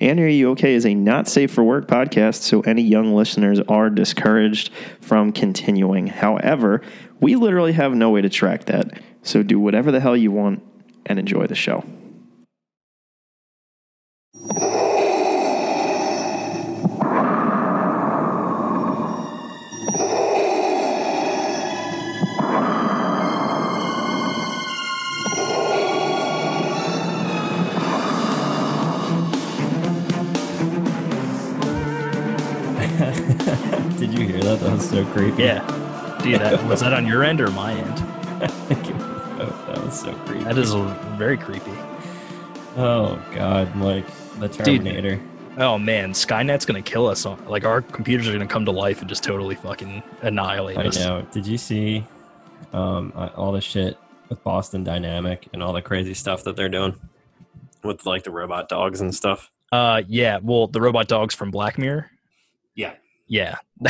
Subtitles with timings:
[0.00, 3.58] And Are You Okay is a not safe for work podcast, so any young listeners
[3.68, 6.06] are discouraged from continuing.
[6.06, 6.82] However,
[7.20, 9.00] we literally have no way to track that.
[9.22, 10.62] So do whatever the hell you want
[11.04, 11.84] and enjoy the show.
[35.18, 35.42] Creepy.
[35.42, 36.18] Yeah.
[36.22, 37.98] Dude, that, was that on your end or my end?
[39.40, 40.44] oh, that was so creepy.
[40.44, 40.74] That is
[41.16, 41.72] very creepy.
[42.76, 44.06] Oh God, like
[44.38, 45.20] the Terminator.
[45.56, 47.26] Oh man, Skynet's gonna kill us.
[47.26, 50.86] On, like our computers are gonna come to life and just totally fucking annihilate I
[50.86, 50.98] us.
[50.98, 51.26] know.
[51.32, 52.06] Did you see
[52.72, 56.68] um, uh, all the shit with Boston Dynamic and all the crazy stuff that they're
[56.68, 56.94] doing
[57.82, 59.50] with like the robot dogs and stuff?
[59.72, 60.38] Uh, yeah.
[60.40, 62.08] Well, the robot dogs from Black Mirror.
[62.76, 62.94] Yeah.
[63.26, 63.56] Yeah.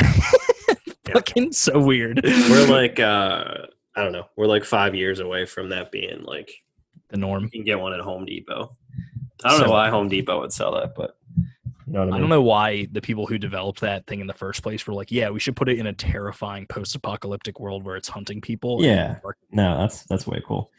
[1.12, 2.20] Fucking so weird.
[2.24, 6.50] We're like, uh, I don't know, we're like five years away from that being like
[7.08, 7.44] the norm.
[7.44, 8.76] you can get one at Home Depot.
[9.44, 12.14] I don't know why Home Depot would sell that, but you know what I mean.
[12.14, 14.94] I don't know why the people who developed that thing in the first place were
[14.94, 18.84] like, yeah, we should put it in a terrifying post-apocalyptic world where it's hunting people.
[18.84, 19.20] Yeah.
[19.52, 20.70] No, that's that's way cool.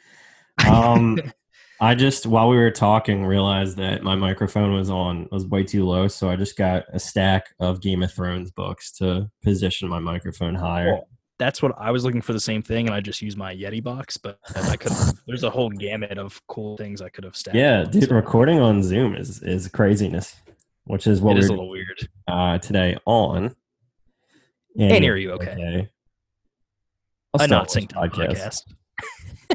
[0.70, 1.18] Um,
[1.82, 5.86] I just while we were talking realized that my microphone was on was way too
[5.86, 10.00] low, so I just got a stack of Game of Thrones books to position my
[10.00, 10.94] microphone higher.
[10.94, 11.08] Well,
[11.38, 13.82] that's what I was looking for the same thing, and I just used my Yeti
[13.82, 14.18] box.
[14.18, 14.92] But I could.
[15.28, 17.56] there's a whole gamut of cool things I could have stacked.
[17.56, 20.36] yeah, on, dude, so recording on Zoom is is craziness,
[20.84, 22.10] which is what it is a we're little weird.
[22.28, 23.56] uh, today on.
[24.78, 25.90] And are you okay?
[27.34, 28.64] A A not synced up podcast.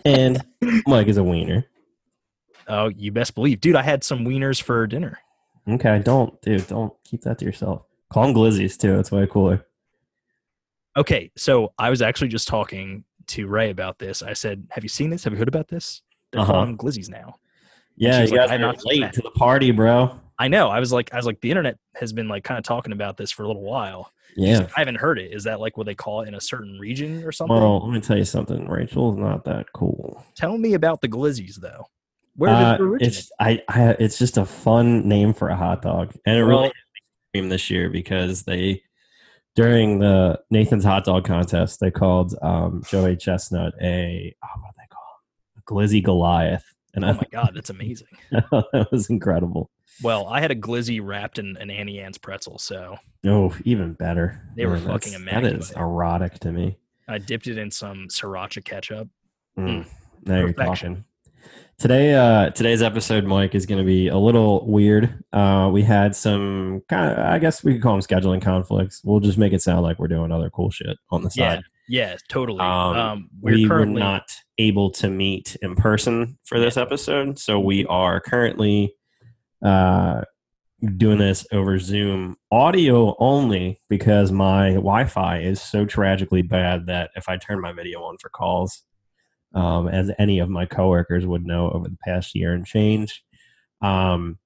[0.04, 0.42] and
[0.86, 1.66] Mike is a wiener.
[2.68, 3.76] Oh, you best believe, dude.
[3.76, 5.18] I had some wieners for dinner.
[5.68, 7.82] Okay, don't, dude, don't keep that to yourself.
[8.10, 8.98] Call them glizzies too.
[8.98, 9.64] It's way cooler.
[10.96, 14.22] Okay, so I was actually just talking to Ray about this.
[14.22, 15.24] I said, "Have you seen this?
[15.24, 16.02] Have you heard about this?
[16.30, 16.52] They're Uh-huh.
[16.52, 17.36] calling them glizzies now."
[17.96, 20.20] Yeah, you like, guys "I'm are not late to the party, bro.
[20.38, 20.68] I know.
[20.68, 23.16] I was like, I was like, the internet has been like kind of talking about
[23.16, 24.12] this for a little while.
[24.36, 24.58] Yeah.
[24.58, 25.32] like, I haven't heard it.
[25.32, 27.56] Is that like what they call it in a certain region or something?
[27.56, 28.68] Well, let me tell you something.
[28.68, 30.24] Rachel's not that cool.
[30.34, 31.86] Tell me about the glizzies, though.
[32.36, 35.82] Where did Uh, it it's I, I it's just a fun name for a hot
[35.82, 36.72] dog, and it Well- really
[37.34, 38.82] came this year because they
[39.54, 44.86] during the Nathan's hot dog contest they called um, Joey Chestnut a oh, what they
[44.90, 45.58] call him?
[45.58, 48.08] a glizzy Goliath, and oh I my god, that's amazing.
[48.30, 49.70] that was incredible.
[50.02, 54.42] Well, I had a glizzy wrapped in an Auntie Anne's pretzel, so Oh, even better.
[54.56, 56.78] They were Man, fucking that's- That is erotic to me.
[57.06, 59.08] I dipped it in some sriracha ketchup.
[59.56, 59.86] Mm,
[60.24, 60.94] now you're Perfection.
[60.96, 61.04] talking.
[61.78, 65.22] Today, uh, today's episode, Mike, is going to be a little weird.
[65.32, 69.02] Uh, we had some kind of, I guess we could call them scheduling conflicts.
[69.04, 71.64] We'll just make it sound like we're doing other cool shit on the Yeah, side.
[71.88, 72.60] yeah, totally.
[72.60, 77.38] Um, Um, we're we currently were not able to meet in person for this episode,
[77.40, 78.94] so we are currently
[79.62, 80.22] uh,
[80.96, 87.28] doing this over Zoom, audio only, because my Wi-Fi is so tragically bad that if
[87.28, 88.84] I turn my video on for calls,
[89.54, 93.22] um, as any of my coworkers would know over the past year and change,
[93.82, 94.38] um,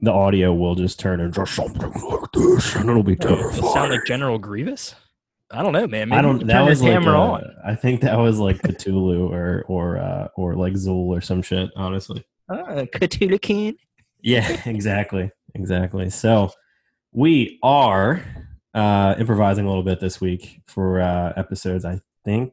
[0.00, 3.72] the audio will just turn into something like this, and it'll be Does it terrifying.
[3.72, 4.94] sound like General Grievous?
[5.50, 6.10] I don't know, man.
[6.10, 6.46] Maybe I don't.
[6.46, 7.42] That was like a- on.
[7.66, 11.70] I think that was like Cthulhu or or uh, or like Zuul or some shit.
[11.74, 12.24] Honestly.
[12.50, 13.76] Uh, Cthulhu King.
[14.20, 14.60] Yeah.
[14.66, 15.30] Exactly.
[15.54, 16.10] Exactly.
[16.10, 16.50] So
[17.12, 18.22] we are
[18.74, 21.84] uh, improvising a little bit this week for uh, episodes.
[21.86, 22.52] I think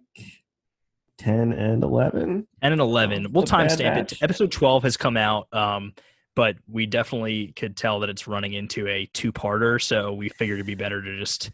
[1.18, 2.46] ten and eleven.
[2.62, 5.48] and an 11 Oh, we'll it's a bad timestamp it episode 12 has come out
[5.54, 5.94] um
[6.36, 10.66] but we definitely could tell that it's running into a two-parter so we figured it'd
[10.68, 11.52] be better to just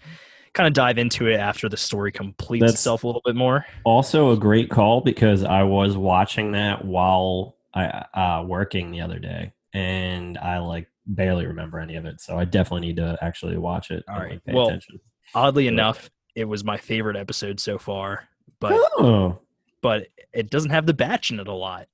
[0.54, 3.66] kind of dive into it after the story completes That's- itself a little bit more
[3.86, 9.18] Also a great call because I was watching that while I uh, working the other
[9.18, 12.20] day, and I like barely remember any of it.
[12.20, 14.04] So I definitely need to actually watch it.
[14.10, 14.32] All and, right.
[14.34, 15.00] like, pay Well, attention.
[15.34, 18.28] oddly enough it was my favorite episode so far
[18.60, 19.40] but Oh,
[19.82, 21.88] but it doesn't have the batch in it a lot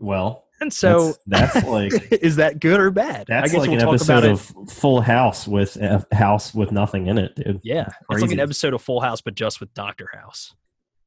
[0.00, 3.70] well, and so that's, that's like is that good or bad that's i guess like
[3.70, 7.18] we'll an talk episode about it of Full House with a house with nothing in
[7.18, 7.60] it, dude.
[7.64, 10.54] yeah it's like an episode of full house but just with dr house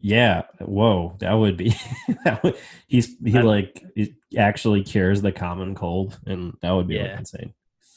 [0.02, 1.76] Yeah, whoa, that would be.
[2.26, 2.56] that would,
[2.88, 7.20] he's he I- like he actually cures the common cold, and that would be like,
[7.20, 7.54] insane.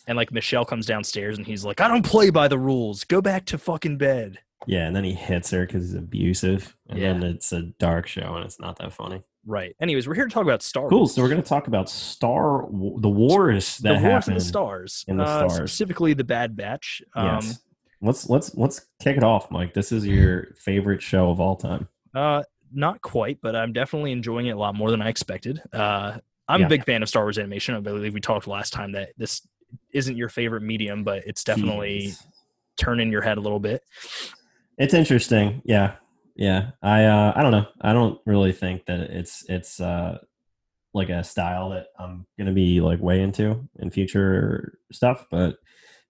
[0.06, 3.20] and like michelle comes downstairs and he's like i don't play by the rules go
[3.22, 7.22] back to fucking bed Yeah, and then he hits her because he's abusive, and then
[7.22, 9.22] it's a dark show, and it's not that funny.
[9.46, 9.76] Right.
[9.80, 10.90] Anyways, we're here to talk about Star Wars.
[10.90, 11.06] Cool.
[11.06, 15.04] So we're going to talk about Star, the wars that the Wars in the Stars.
[15.06, 15.70] in the uh, stars.
[15.70, 17.02] Specifically, the Bad Batch.
[17.14, 17.60] Um, yes.
[18.00, 19.74] Let's let's let's kick it off, Mike.
[19.74, 21.88] This is your favorite show of all time.
[22.14, 25.62] Uh, not quite, but I'm definitely enjoying it a lot more than I expected.
[25.72, 26.18] Uh,
[26.48, 26.66] I'm Yeah.
[26.66, 27.74] a big fan of Star Wars animation.
[27.74, 29.46] I believe we talked last time that this
[29.92, 32.26] isn't your favorite medium, but it's definitely Jeez.
[32.76, 33.82] turning your head a little bit.
[34.78, 35.62] It's interesting.
[35.64, 35.96] Yeah.
[36.36, 36.70] Yeah.
[36.82, 37.66] I uh I don't know.
[37.80, 40.18] I don't really think that it's it's uh
[40.92, 45.56] like a style that I'm gonna be like way into in future stuff, but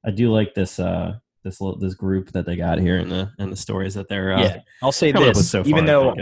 [0.04, 3.30] I do like this uh this little this group that they got here in the
[3.38, 5.68] and the stories that they're uh, yeah, I'll say coming up with this, so far.
[5.68, 6.14] even though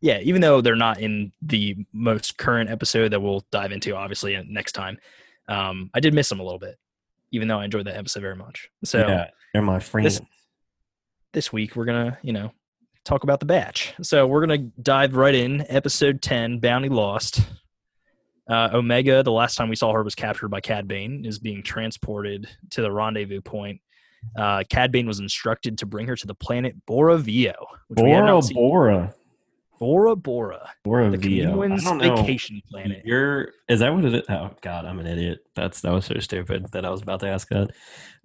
[0.00, 4.36] yeah, even though they're not in the most current episode that we'll dive into, obviously
[4.36, 4.98] uh, next time,
[5.48, 6.76] um, I did miss them a little bit,
[7.32, 8.68] even though I enjoyed that episode very much.
[8.84, 10.18] So yeah, they're my friends.
[10.18, 10.28] this
[11.52, 12.52] week we're gonna, you know,
[13.04, 13.94] talk about the batch.
[14.02, 15.66] So we're gonna dive right in.
[15.68, 17.40] Episode ten, Bounty Lost.
[18.48, 21.62] Uh, Omega, the last time we saw her was captured by Cad Bane, is being
[21.62, 23.80] transported to the rendezvous point.
[24.36, 27.54] Uh, Cad Bane was instructed to bring her to the planet Bora Vio,
[27.88, 28.40] which Bora.
[28.52, 29.14] Bora.
[29.80, 31.50] Bora Bora, Bora the Vio.
[31.62, 32.16] I Kaminoans' don't know.
[32.16, 33.02] vacation planet.
[33.04, 34.22] You're is that what it is?
[34.28, 35.40] Oh God, I'm an idiot.
[35.56, 37.70] That's that was so stupid that I was about to ask that.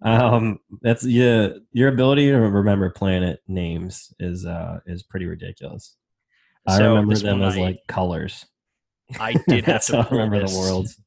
[0.01, 1.49] Um, that's yeah.
[1.73, 5.95] Your ability to remember planet names is uh is pretty ridiculous.
[6.67, 8.45] I So remember them as I- like colors.
[9.19, 10.53] I did have to how I pull remember this.
[10.53, 11.01] the worlds.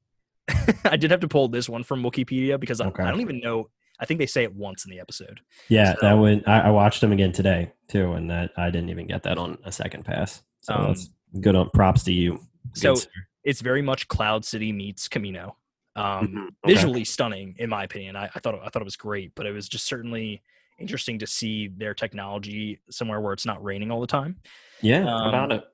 [0.85, 3.05] I did have to pull this one from Wikipedia because I, Okay.
[3.05, 3.69] I don't even know.
[4.01, 5.41] I think they say it once in the episode.
[5.69, 6.47] Yeah, So- that would.
[6.49, 9.59] I, I watched them again today too, and that I didn't even get that on
[9.65, 10.43] a second pass.
[10.61, 11.11] So Um, that's
[11.41, 11.55] good.
[11.57, 12.41] On props to you.
[12.75, 13.09] So sir.
[13.45, 15.55] it's very much Cloud City meets Kamino.
[15.95, 16.75] Um, Mhm, okay.
[16.75, 18.17] Visually stunning, in my opinion.
[18.17, 20.43] I, I thought I thought it was great, but it was just certainly
[20.79, 24.41] interesting to see their technology somewhere where it's not raining all the time.
[24.81, 25.65] yeah, um, about it.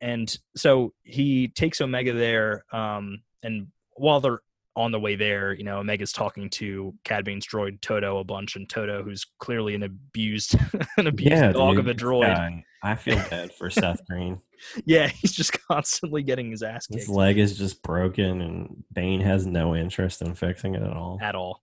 [0.00, 4.40] And so he takes Omega there, um, and while they're
[4.76, 8.56] on the way there, you know, Omega's talking to Cad Bane's droid Todo a bunch,
[8.56, 10.56] and Todo, who's clearly an abused,
[10.96, 12.62] an abused Yeah, dog dude, of a droid.
[12.82, 14.40] I feel bad for Seth Green.
[14.84, 17.00] Yeah, he's just constantly getting his ass kicked.
[17.00, 21.18] His leg is just broken, and Bane has no interest in fixing it at all.
[21.22, 21.62] at all.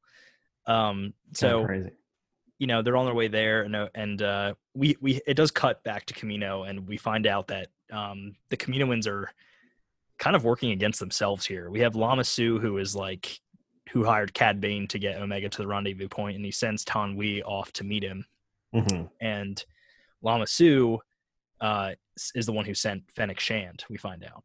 [0.67, 1.89] Um, so crazy.
[2.59, 5.51] you know they're on their way there, and uh, and uh, we we it does
[5.51, 9.31] cut back to Kamino, and we find out that um, the Kaminoans are
[10.21, 11.69] kind of working against themselves here.
[11.69, 13.39] We have Lama Su, who is like
[13.91, 17.17] who hired Cad Bane to get Omega to the rendezvous point, and he sends Taun
[17.17, 18.23] We off to meet him.
[18.73, 19.09] Mhm.
[19.19, 19.61] And
[20.21, 20.99] Lama Su
[21.59, 21.91] uh,
[22.35, 23.83] is the one who sent Fennec Shand.
[23.89, 24.43] We find out.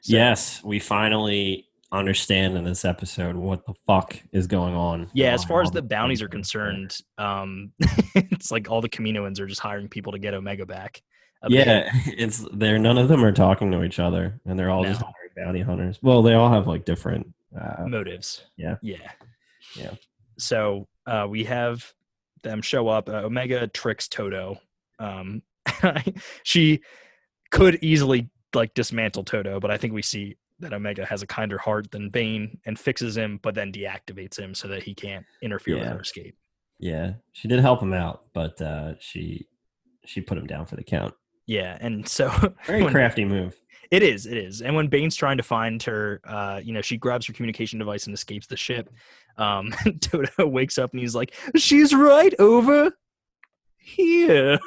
[0.00, 5.08] So- yes, we finally understand in this episode what the fuck is going on.
[5.12, 7.72] Yeah, as far as the bounties are things that are concerned, um,
[8.14, 11.02] it's like all the Kaminoans are just hiring people to get Omega back.
[11.42, 11.66] A bit.
[11.66, 15.00] Yeah, it's they're none of them are talking to each other, and they're all just
[15.00, 15.06] No.
[15.06, 15.98] hiring bounty hunters.
[16.02, 17.32] Well, they all have like different.
[17.58, 18.44] Uh, motives.
[18.56, 18.76] Yeah.
[18.82, 19.10] Yeah.
[19.76, 19.92] Yeah.
[20.38, 21.90] So uh, we have
[22.42, 23.08] them show up.
[23.08, 24.58] Uh, Omega tricks Todo.
[24.98, 25.42] Um,
[26.42, 26.80] she
[27.50, 31.58] could easily like dismantle Todo, but I think we see that Omega has a kinder
[31.58, 35.78] heart than Bane and fixes him, but then deactivates him so that he can't interfere
[35.78, 36.34] with her escape.
[36.78, 39.46] yeah, she did help him out, but uh, she
[40.04, 41.14] she put him down for the count.
[41.46, 42.28] Yeah, and so
[42.66, 43.56] Very when- crafty move.
[43.92, 44.62] It is, it is.
[44.62, 48.06] And when Bane's trying to find her, uh, you know, she grabs her communication device
[48.06, 48.90] and escapes the ship.
[49.38, 52.90] Um, Todo wakes up and he's like, "She's right over
[53.78, 54.58] here."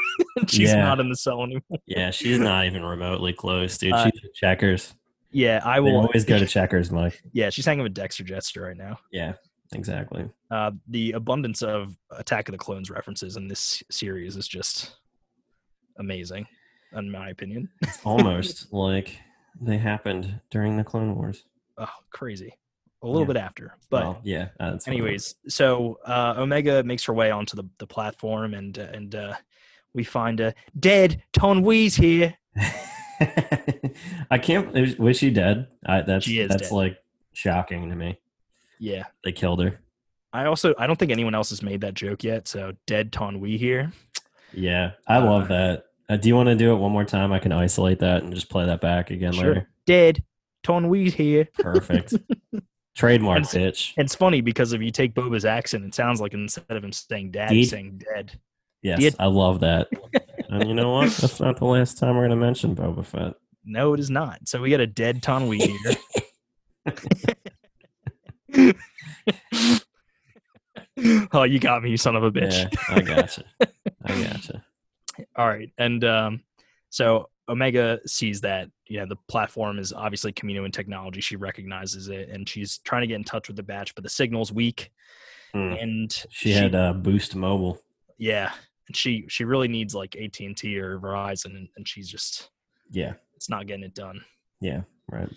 [0.48, 0.84] She's Yeah.
[0.86, 1.80] not in the cell anymore.
[1.86, 3.92] Yeah, she's not even remotely close, dude.
[3.92, 4.96] Uh, she's at checkers.
[5.32, 7.22] Yeah, I They will always go to checkers, Mike.
[7.34, 9.00] Yeah, she's hanging with Dexter Jettster right now.
[9.12, 9.34] Yeah,
[9.74, 10.30] exactly.
[10.50, 14.96] Uh, the abundance of Attack of the Clones references in this series is just
[15.98, 16.48] amazing,
[16.94, 17.70] in my opinion.
[17.82, 19.18] It's almost like
[19.62, 21.44] they happened during the Clone Wars.
[21.78, 22.54] Oh, crazy.
[23.02, 23.28] A little Yeah.
[23.28, 24.50] bit after, but well, yeah.
[24.60, 29.16] uh, anyways so uh omega makes her way onto the, the platform and uh, and
[29.16, 29.34] uh
[29.94, 32.36] we find a dead Taun We's here.
[34.32, 35.00] I can't.
[35.00, 35.68] Was she dead?
[35.86, 36.76] I, that's She is that's dead.
[36.76, 36.98] like
[37.34, 38.20] shocking to me.
[38.80, 39.80] yeah They killed her.
[40.34, 43.40] i also i don't think anyone else has made that joke yet so dead Taun
[43.40, 43.92] We here
[44.54, 45.86] Yeah, I Uh, love that.
[46.10, 47.32] Uh, do you want to do it one more time?
[47.32, 49.48] I can isolate that and just play that back again Sure.
[49.48, 49.70] later.
[49.86, 50.24] dead
[50.64, 52.14] Taun We's here Perfect.
[52.98, 53.94] Trademark, bitch.
[53.96, 56.92] and it's funny because if you take boba's accent it sounds like instead of him
[56.92, 58.38] saying dad he's saying dead
[58.82, 59.88] Yes, I love that.
[60.50, 61.12] and you know what?
[61.12, 63.36] That's not the last time we're going to mention Boba Fett.
[63.64, 65.96] no it is not so we got a dead Taun We here
[71.34, 73.44] oh you got me you son of a bitch Yeah, I gotcha.
[74.04, 74.66] I gotcha.
[75.40, 76.44] All right, and um,
[76.90, 81.22] so Omega sees that you know the platform is obviously Kaminoan technology.
[81.22, 84.10] She recognizes it, and she's trying to get in touch with the batch, but the
[84.10, 84.92] signal's weak.
[85.54, 85.72] Hmm.
[85.80, 87.80] And She had uh, Boost Mobile.
[88.18, 88.52] yeah,
[88.88, 92.50] and she she really needs like AT and T or Verizon, and, and she's just
[92.92, 93.14] Yeah.
[93.36, 94.22] it's not getting it done.
[94.60, 94.82] Yeah.
[95.10, 95.30] Right.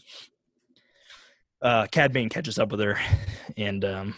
[1.62, 2.98] uh, Cad Bane catches up with her,
[3.56, 4.14] and um,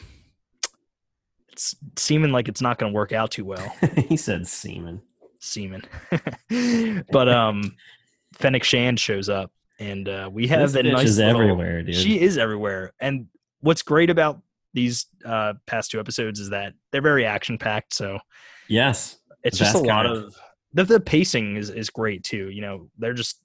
[1.53, 3.69] it's seeming like it's not going to work out too well.
[4.09, 5.03] he said semen.
[5.45, 5.83] Seeming,
[7.13, 7.77] but um,
[8.35, 11.95] Fennec Shand shows up, and uh, we have This that nice is little- everywhere, dude.
[11.95, 13.27] She is everywhere, and
[13.61, 14.41] what's great about
[14.73, 17.95] these uh, past two episodes is that they're very action packed.
[17.95, 18.19] So
[18.69, 19.19] yes.
[19.45, 20.37] it's just a lot kind of
[20.73, 22.51] the, the pacing is is great too.
[22.51, 23.41] You know, they're just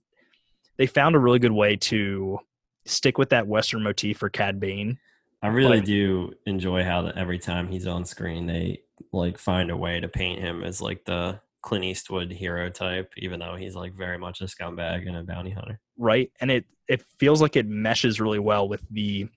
[0.77, 2.39] they found a really good way to
[2.85, 4.97] stick with that Western motif for Cad Bane.
[5.41, 8.81] I really But- do enjoy how that every time he's on screen, they
[9.13, 13.39] like find a way to paint him as like the Clint Eastwood hero type, even
[13.39, 15.79] though he's like very much a scumbag and a bounty hunter.
[15.97, 16.31] right?
[16.39, 19.27] And it it feels like it meshes really well with the.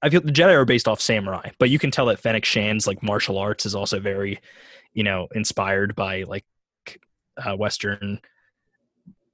[0.00, 2.86] I feel the Jedi are based off samurai, but you can tell that Fennec Shand's
[2.86, 4.38] like martial arts is also very,
[4.92, 6.44] you know, inspired by like
[7.36, 8.20] uh, Western,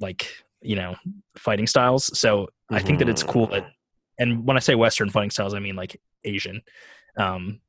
[0.00, 0.26] like
[0.62, 0.96] you know,
[1.36, 2.18] fighting styles.
[2.18, 3.66] So I think that it's cool that,
[4.18, 6.62] and when I say Western fighting styles, I mean like Asian,
[7.18, 7.60] um,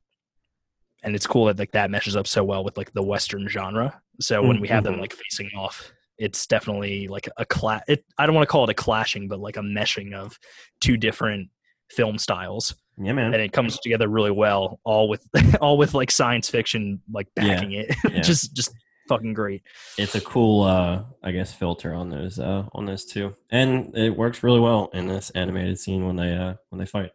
[1.06, 4.02] and it's cool that like that meshes up so well with like the Western genre.
[4.20, 7.84] So when we have them like facing off, it's definitely like a clash.
[7.88, 10.38] It, I don't want to call it a clashing, but like a meshing of
[10.82, 11.50] two different
[11.92, 13.34] film styles, Yeah, man.
[13.34, 14.80] and it comes together really well.
[14.84, 15.26] All with
[15.62, 17.44] all with like science fiction like Yeah.
[17.48, 17.96] backing it.
[18.12, 18.22] Yeah.
[18.22, 18.72] just just
[19.08, 19.62] fucking great.
[20.00, 24.10] it's a cool uh i guess filter on those uh on those two and it
[24.18, 27.12] works really well in this animated scene when they uh when they fight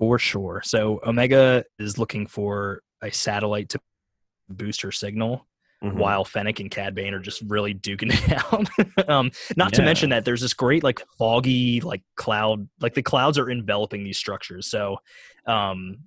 [0.00, 0.62] For sure.
[0.64, 3.80] So Omega is looking for a satellite to
[4.48, 5.46] boost her signal,
[5.84, 5.94] Mhm.
[5.94, 9.08] while Fennec and Cad Bane are just really duking it out.
[9.08, 13.38] um, not to mention that there's this great like foggy like cloud, like the clouds
[13.38, 14.66] are enveloping these structures.
[14.66, 14.98] So,
[15.46, 15.98] um,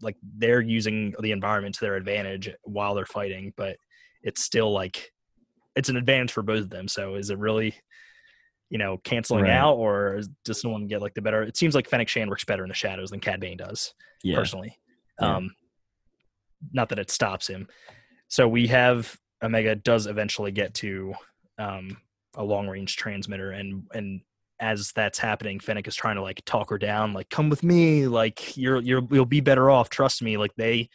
[0.00, 3.76] like they're using the environment to their advantage while they're fighting, but
[4.22, 5.10] it's still like
[5.74, 6.86] it's an advantage for both of them.
[6.88, 7.74] So is it really?
[8.70, 9.52] You know, canceling Right.
[9.52, 11.42] out, or does someone get like the better?
[11.42, 14.36] It seems like Fennec Shand works better in the shadows than Cad Bane does yeah
[14.36, 14.76] personally.
[15.20, 15.36] Yeah.
[15.36, 15.54] Um,
[16.72, 17.68] not that it stops him.
[18.28, 21.14] So we have Omega does eventually get to
[21.58, 21.96] um,
[22.34, 24.20] a long range transmitter, and and
[24.60, 28.06] as that's happening, Fennec is trying to like talk her down, like come with me,
[28.06, 29.88] like you're you're you'll be better off.
[29.88, 30.90] Trust me, like they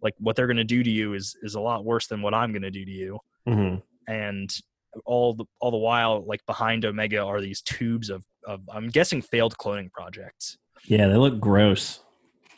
[0.00, 2.52] like what they're gonna do to you is is a lot worse than what I'm
[2.52, 3.18] gonna do to you.
[3.46, 3.82] Mhm.
[4.08, 4.56] And
[5.04, 9.22] all the all the while, like behind Omega are these tubes of of I'm guessing
[9.22, 10.58] failed cloning projects.
[10.86, 12.00] yeah they look gross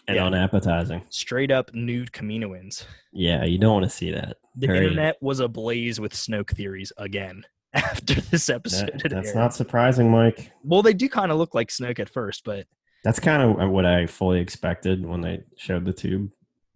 [0.09, 0.27] and Yeah.
[0.27, 2.85] unappetizing Straight up nude Kaminoans.
[3.13, 6.93] yeah you don't want to see that The Very- internet was ablaze with Snoke theories
[6.97, 9.01] again after this episode.
[9.03, 9.37] That- that's aired.
[9.37, 12.67] not surprising mike well, they do kind of look like Snoke at first, but
[13.05, 16.31] that's kind of what i fully expected when they showed the tube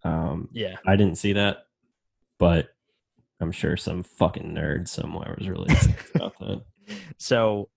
[0.05, 1.65] um yeah, i didn't see that
[2.39, 2.69] but
[3.41, 6.61] i'm sure some fucking nerd somewhere was really excited about that
[7.17, 7.69] So,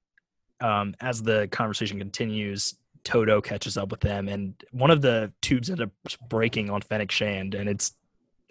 [0.61, 5.68] um, as the conversation continues, Todo catches up with them, and one of the tubes
[5.68, 5.90] ends up
[6.28, 7.92] breaking on Fennec Shand, and it's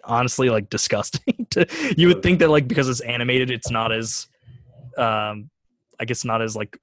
[0.04, 1.46] honestly like disgusting.
[1.50, 1.66] to,
[1.96, 4.28] you would think that like because it's animated, it's not as,
[4.96, 5.50] um,
[5.98, 6.78] I guess not as like,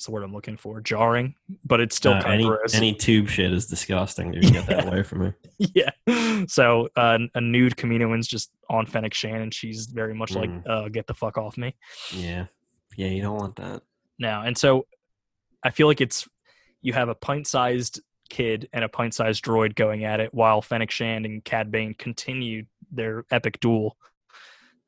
[0.00, 0.80] what's the word I'm looking for?
[0.80, 4.86] Jarring, but it's still Uh, kind any, any tube shit is disgusting dude get that
[4.88, 5.90] away from me yeah.
[6.46, 10.62] So uh, a nude Kaminoan's just on Fennec Shand, and she's very much like, Mm.
[10.66, 11.74] uh, "Get the fuck off me."
[12.14, 12.46] yeah
[12.96, 13.82] yeah you don't want that
[14.18, 14.40] now.
[14.42, 14.86] And so
[15.62, 16.26] I feel like it's
[16.80, 21.26] you have a pint-sized kid and a pint-sized droid going at it, while Fennec Shand
[21.26, 23.98] and Cad Bane continue their epic duel.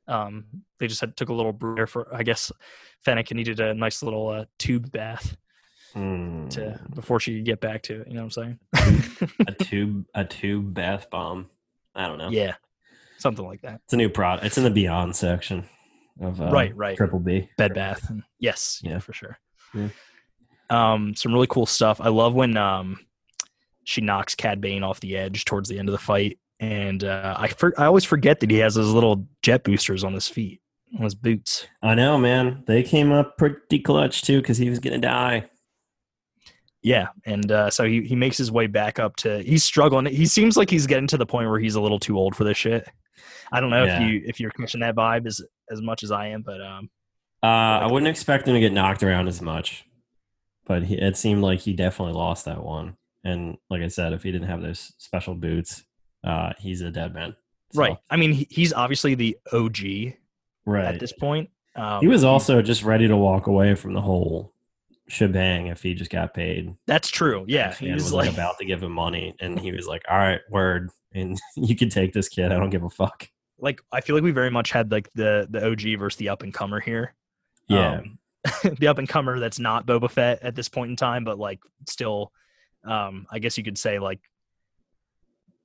[0.08, 0.44] Um,
[0.78, 2.50] they just had took a little breather for I guess
[3.04, 5.36] Fennec needed a nice little uh, tube bath
[5.94, 6.94] to Mm.
[6.94, 8.08] before she could get back to it.
[8.08, 9.28] You know what I'm saying?
[9.46, 11.50] a tube a tube bath bomb.
[11.94, 12.30] I don't know.
[12.30, 12.54] yeah,
[13.18, 13.80] something like that.
[13.84, 14.46] It's a new product.
[14.46, 15.64] It's in the Beyond section
[16.20, 16.96] of uh, Right, right.
[16.96, 17.48] Triple B.
[17.58, 18.08] Bed Bath.
[18.10, 18.98] and- Yes, yeah, Yeah.
[19.00, 19.38] for sure.
[19.74, 19.88] Yeah.
[20.70, 22.00] Um, some really cool stuff.
[22.00, 22.98] I love when um
[23.84, 27.34] she knocks Cad Bane off the edge towards the end of the fight, and uh,
[27.38, 30.60] I for, I always forget that he has those little jet boosters on his feet,
[30.96, 31.66] on his boots.
[31.82, 32.62] I know, man.
[32.66, 35.50] They came up pretty clutch too because he was gonna die.
[36.82, 39.42] Yeah, and uh, so he he makes his way back up to.
[39.42, 40.06] He's struggling.
[40.06, 42.44] He seems like he's getting to the point where he's a little too old for
[42.44, 42.88] this shit.
[43.52, 44.02] I don't know Yeah.
[44.02, 45.40] if you if you're catching that vibe as
[45.70, 46.90] as much as I am, but um,
[47.42, 47.46] Uh,
[47.82, 49.84] I wouldn't expect him to get knocked around as much,
[50.66, 52.96] but he, it seemed like he definitely lost that one.
[53.24, 55.84] And like I said, if he didn't have those special boots,
[56.24, 57.34] uh, he's a dead man.
[57.72, 57.96] So, right.
[58.10, 59.78] I mean, he's obviously the OG
[60.66, 60.94] right.
[60.94, 61.50] at this point.
[61.74, 64.52] Um, He was also just ready to walk away from the whole
[65.08, 66.74] shebang if he just got paid.
[66.86, 67.44] That's true.
[67.48, 70.02] Yeah, he was, was like, like about to give him money, and he was like,
[70.10, 72.52] "All right, word, and you can take this kid.
[72.52, 73.28] I don't give a fuck."
[73.62, 76.42] like I feel like we very much had like the the OG versus the up
[76.42, 77.14] and comer here.
[77.68, 78.18] Yeah, Um,
[78.78, 81.60] the up and comer that's not Boba Fett at this point in time, but like
[81.88, 82.32] still,
[82.84, 84.20] um, I guess you could say like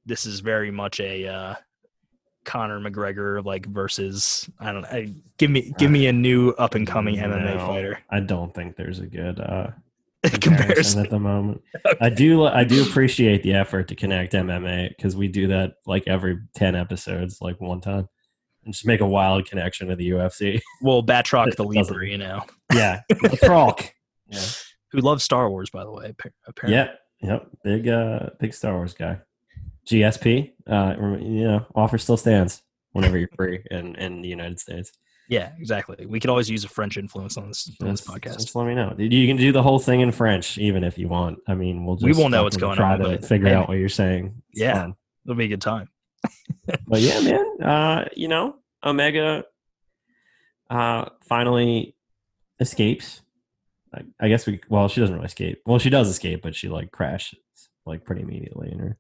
[0.08, 1.56] this is very much a uh,
[2.46, 4.90] Conor McGregor like versus I don't know.
[4.90, 8.76] I, give me give me a new up and coming MMA fighter I don't think
[8.78, 9.68] there's a good uh,
[10.24, 11.04] comparison comparison.
[11.04, 11.62] at the moment.
[12.02, 16.08] I do I do appreciate the effort to connect MMA because we do that like
[16.08, 18.08] every ten episodes, like one time,
[18.64, 20.62] and just make a wild connection to the UFC.
[20.82, 23.84] Well, Batroc the Leaper, you know, yeah, the Frog.
[24.30, 24.42] Yeah.
[24.92, 26.14] who loves Star Wars, by the way.
[26.48, 27.00] Apparently, Yep.
[27.22, 27.48] Yep.
[27.64, 29.20] Big uh big Star Wars guy.
[29.88, 30.52] GSP.
[30.68, 34.92] Uh you know, offer still stands whenever you're free in, in the United States.
[35.30, 36.06] yeah, exactly.
[36.06, 38.40] We could always use a French influence on this on this podcast.
[38.40, 38.96] Just let me know.
[38.98, 41.40] You can do the whole thing in French, even if you want.
[41.48, 43.68] I mean, we'll just We won't know what's going try on, to but- figure out
[43.68, 44.42] what you're saying.
[44.52, 44.74] It's Yeah.
[44.74, 44.96] fine.
[45.26, 45.90] It'll be a good time.
[46.88, 47.46] But yeah, man.
[47.62, 49.44] Uh, you know, Omega
[50.70, 51.96] uh finally
[52.60, 53.22] escapes.
[53.94, 55.62] I, I guess we well, she doesn't really escape.
[55.66, 57.40] Well, she does escape, but she like crashes
[57.86, 58.98] like pretty immediately in her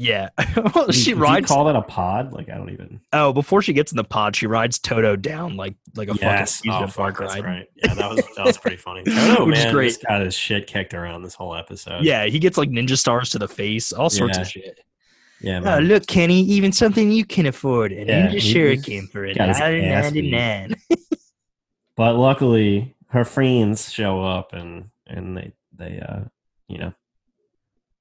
[0.00, 0.28] Yeah,
[0.74, 1.48] well, she you rides.
[1.48, 2.32] call that a pod?
[2.32, 3.00] Like I don't even.
[3.12, 6.58] oh, before she gets in the pod, she rides Todo down like like a Yes.
[6.58, 7.44] fucking Oh, fuck, park that's ride.
[7.44, 7.66] right.
[7.74, 9.02] Yeah, that was that was pretty funny.
[9.08, 9.98] Oh Which is man, great.
[10.08, 12.04] got his shit kicked around this whole episode.
[12.04, 14.42] Yeah, he gets like ninja stars to the face, all sorts Yeah.
[14.42, 14.80] of shit.
[15.40, 17.90] yeah, Oh, look, Kenny, even something you can afford.
[17.90, 20.30] and Yeah, ninja shuriken for a got his ass beat.
[20.30, 20.76] nine.
[21.96, 26.20] But luckily, her friends show up and and they they uh
[26.68, 26.92] you know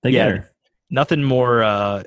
[0.03, 0.25] they Yeah.
[0.29, 0.51] get her.
[0.89, 2.03] Nothing more uh,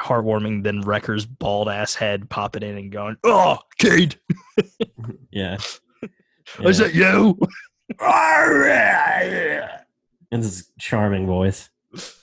[0.00, 4.16] heartwarming than Wrecker's bald ass head popping in and going, "Oh, Cade,
[5.30, 5.56] Yeah.
[6.60, 6.86] is Yeah.
[6.86, 7.38] that you?"
[10.30, 11.70] in this charming voice.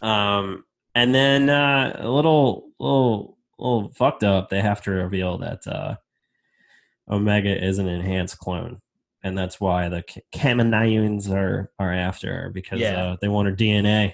[0.02, 0.64] Um,
[0.96, 4.50] and then uh, a little, little, little fucked up.
[4.50, 5.96] They have to reveal that uh,
[7.10, 8.82] Omega is an enhanced clone,
[9.24, 13.04] and that's why the Kaminoans are are after her because Yeah.
[13.04, 14.14] uh, they want her DNA.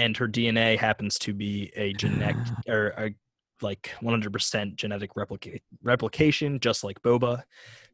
[0.00, 2.36] And her DNA happens to be a genetic
[2.68, 3.14] or a
[3.62, 7.42] like 100% genetic replica- replication, just like Boba,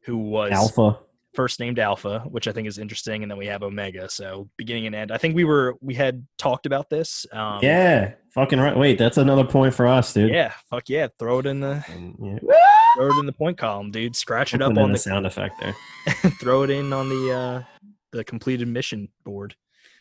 [0.02, 1.00] who was Alpha.
[1.34, 4.08] first named Alpha, which I think is interesting, and then we have Omega.
[4.08, 5.10] So beginning and end.
[5.10, 7.26] I think we were we had talked about this.
[7.32, 8.76] Um, yeah, fucking right.
[8.76, 10.30] Wait, that's another point for us, dude.
[10.32, 12.38] yeah, fuck yeah, throw it in the And, yeah.
[12.96, 14.14] throw it in the point column, dude.
[14.14, 15.74] Scratch it up on a the sound effect there.
[16.40, 17.62] throw it in on the uh
[18.12, 19.56] the completed mission board.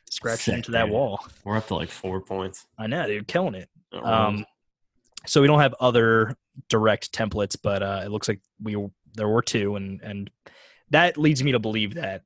[0.09, 0.93] Scratch it Sick, into that dude.
[0.93, 1.25] wall.
[1.43, 2.65] We're up to like four points.
[2.77, 3.69] I know, dude, killing it.
[3.91, 4.45] Um, Um,
[5.25, 6.35] so we don't have other
[6.69, 8.77] direct templates, but uh, it looks like we
[9.15, 10.29] there were two, and and
[10.91, 12.23] that leads me to believe that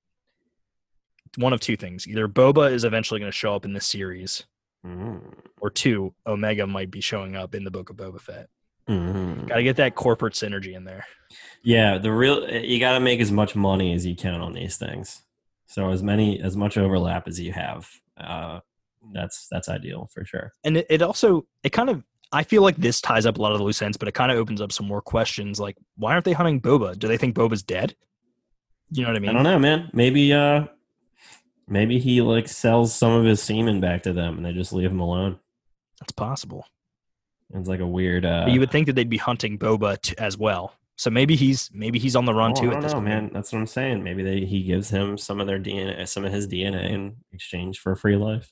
[1.38, 4.44] one of two things: either Boba is eventually going to show up in this series,
[4.86, 5.22] mm,
[5.62, 8.50] or two, Omega might be showing up in the Book of Boba Fett.
[8.90, 9.48] mhm.
[9.48, 11.06] Got to get that corporate synergy in there.
[11.64, 14.78] Yeah, the real you got to make as much money as you can on these
[14.78, 15.22] things.
[15.70, 18.60] So as many as much overlap as you have, uh,
[19.14, 20.52] that's that's ideal for sure.
[20.66, 22.04] and it, it also it kind of
[22.34, 24.30] i feel like this ties up a lot of the loose ends but it kind
[24.30, 27.34] of opens up some more questions like why aren't they hunting boba do they think
[27.34, 27.96] boba's dead
[28.92, 29.90] you know what i mean I don't know, man.
[29.94, 30.66] Maybe uh,
[31.68, 34.92] maybe he like sells some of his semen back to them, and they just leave
[34.92, 35.40] him alone.
[36.02, 36.66] that's possible
[37.54, 38.26] It's like a weird.
[38.26, 41.38] Uh, but you would think that they'd be hunting boba t- as well so maybe
[41.38, 43.30] he's maybe he's on the run oh, too I at don't this know, point man.
[43.32, 44.04] That's what I'm saying.
[44.04, 47.80] Maybe they he gives him some of their DNA, some of his DNA in exchange
[47.80, 48.52] for a free life.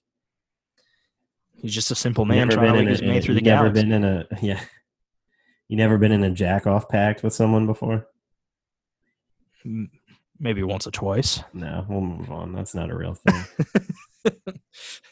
[1.57, 3.81] he's just a simple man never trying to make his way through the never galaxy
[3.81, 4.61] been in a yeah.
[5.67, 8.07] You never been in a jack off pact with someone before?
[10.39, 12.53] Maybe once or twice No, we'll move on.
[12.53, 14.33] That's not a real thing.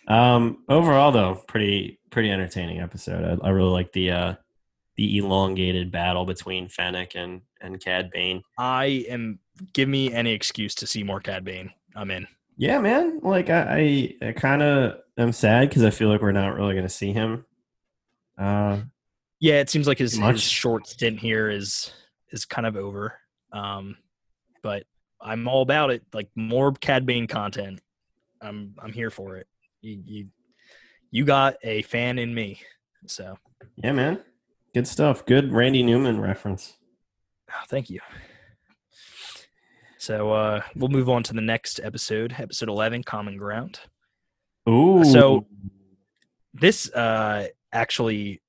[0.08, 3.42] um, overall, though, pretty pretty entertaining episode.
[3.44, 4.34] I, I really like the uh,
[4.98, 8.44] the elongated battle between Fennec and and Cad Bane.
[8.58, 9.40] i am
[9.74, 12.28] give me any excuse to see more cad bane i'm in
[12.58, 13.20] Yeah, man.
[13.24, 16.74] Like I, I, I kind of am sad because I feel like we're not really
[16.74, 17.46] going to see him.
[18.38, 18.80] Uh,
[19.40, 20.34] Yeah, it seems like his, Too much.
[20.36, 21.92] his short stint here is
[22.32, 23.18] is kind of over.
[23.52, 23.98] Um,
[24.62, 24.84] but
[25.22, 26.04] I'm all about it.
[26.14, 27.82] Like more Cad Bane content.
[28.42, 29.48] I'm I'm here for it.
[29.82, 30.28] You you
[31.12, 32.60] you got a fan in me.
[33.08, 33.38] So
[33.78, 34.20] yeah, man.
[34.76, 35.26] Good stuff.
[35.26, 36.76] Good Randy Newman reference.
[37.50, 38.00] oh, thank you.
[39.98, 43.80] So uh, we'll move on to the next episode, episode eleven, Common Ground.
[44.70, 45.04] Ooh.
[45.04, 45.48] So-
[46.54, 48.42] This uh, actually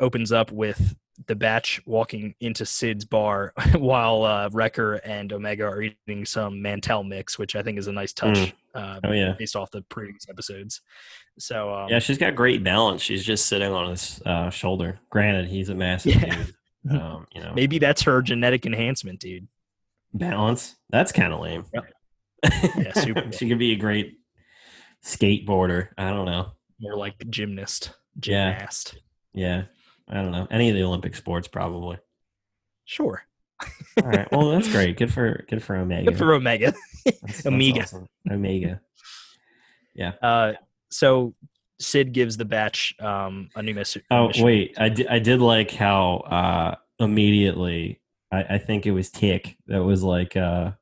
[0.00, 0.94] opens up with
[1.26, 7.04] the batch walking into Cid's bar while uh, Wrecker and Omega are eating some Mantel
[7.04, 8.52] mix, which I think is a nice touch Mm.
[8.74, 9.34] uh, Oh yeah.
[9.38, 10.80] based off the previous episodes.
[11.38, 13.02] So um, Yeah, she's got great balance.
[13.02, 14.98] She's just sitting on his uh, shoulder.
[15.10, 16.36] Granted, he's a massive Yeah.
[16.36, 16.54] dude.
[16.90, 19.46] Um, you know, maybe that's her genetic enhancement, dude.
[20.12, 20.74] balance.
[20.90, 21.64] That's kind of lame.
[21.72, 21.84] Yep.
[22.76, 24.18] Yeah, super she could be a great
[25.04, 25.88] skateboarder.
[25.96, 26.52] I don't know.
[26.80, 27.92] More like gymnast,
[28.24, 28.52] Yeah.
[28.58, 28.96] gymnast.
[29.32, 29.62] Yeah,
[30.08, 30.46] I don't know.
[30.50, 31.98] Any of the Olympic sports, probably.
[32.84, 33.22] Sure.
[34.02, 34.30] All right.
[34.32, 34.96] Well, that's great.
[34.96, 36.10] Good for good for Omega.
[36.10, 36.72] Good for Omega.
[37.04, 37.82] That's- that's Omega.
[37.82, 38.06] awesome.
[38.30, 38.80] Omega.
[40.22, 40.52] Uh,
[40.90, 41.34] so
[41.80, 44.04] Cid gives the batch um, a new message.
[44.10, 44.44] Oh mission.
[44.44, 45.06] wait, I did.
[45.08, 48.00] I did like how uh, immediately.
[48.30, 50.72] I, I think it was Tech that was like, uh,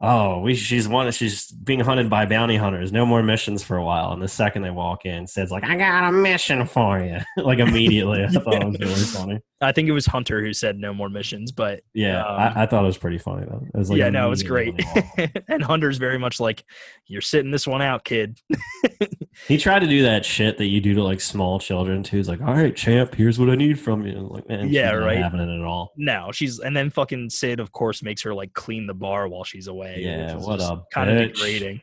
[0.00, 1.10] "Oh, we she's one.
[1.12, 2.92] She's being hunted by bounty hunters.
[2.92, 5.76] No more missions for a while." And the second they walk in, Cid's like, "I
[5.76, 8.24] got a mission for you!" like immediately.
[8.24, 9.40] I thought it was really funny.
[9.60, 12.66] I think it was Hunter who said no more missions, but Yeah, Um, I, I
[12.66, 13.62] thought it was pretty funny though.
[13.72, 14.94] It was like yeah, no, it's immediately great.
[14.94, 15.42] when they walked in.
[15.54, 16.64] and Hunter's very much like,
[17.06, 18.38] "You're sitting this one out, kid."
[19.48, 22.18] he tried to do that shit that you do to like small children too.
[22.18, 24.96] He's like, "All right, champ, here's what I need from you." Like, man, Yeah, not
[25.06, 25.18] right.
[25.18, 25.92] having it at all.
[25.96, 29.44] No, she's and then fucking Cid, of course, makes her like clean the bar while
[29.44, 29.83] she's away.
[29.84, 31.80] Yeah, what a kind of degrading.